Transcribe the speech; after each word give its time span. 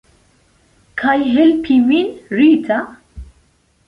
Kaj 1.01 1.13
helpi 1.35 1.77
vin, 1.89 2.09
Rita? 2.39 2.79